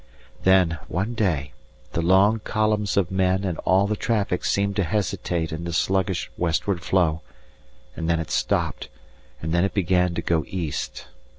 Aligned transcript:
Then 0.45 0.79
one 0.87 1.13
day 1.13 1.53
the 1.91 2.01
long 2.01 2.39
columns 2.39 2.97
of 2.97 3.11
men 3.11 3.43
and 3.43 3.59
all 3.59 3.85
the 3.85 3.95
traffic 3.95 4.43
seemed 4.43 4.75
to 4.77 4.83
hesitate 4.83 5.51
in 5.51 5.63
the 5.63 5.71
sluggish 5.73 6.31
westward 6.37 6.81
flow, 6.81 7.21
and 7.95 8.09
then 8.09 8.19
it 8.19 8.31
stopped, 8.31 8.89
and 9.43 9.53
then 9.53 9.63
it 9.63 9.75
began 9.75 10.15
to 10.15 10.23
go 10.23 10.43
east. 10.47 11.05